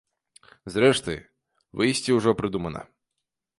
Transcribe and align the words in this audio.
Зрэшты, 0.75 1.15
выйсце 1.81 2.17
ўжо 2.19 2.35
прыдумана. 2.43 2.81